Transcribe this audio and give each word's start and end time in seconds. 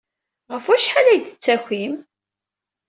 Ɣef 0.53 0.65
wacḥal 0.67 1.07
ay 1.07 1.19
d-tettakim? 1.19 1.93